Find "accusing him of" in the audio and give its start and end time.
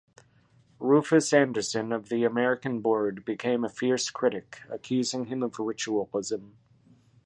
4.67-5.59